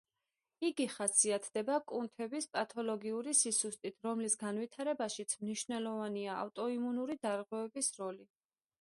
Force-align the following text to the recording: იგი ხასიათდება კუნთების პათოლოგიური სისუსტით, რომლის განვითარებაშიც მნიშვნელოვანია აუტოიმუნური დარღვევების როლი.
იგი 0.67 0.85
ხასიათდება 0.93 1.75
კუნთების 1.91 2.47
პათოლოგიური 2.55 3.35
სისუსტით, 3.41 3.99
რომლის 4.09 4.39
განვითარებაშიც 4.47 5.39
მნიშვნელოვანია 5.45 6.43
აუტოიმუნური 6.43 7.23
დარღვევების 7.29 7.97
როლი. 8.03 8.33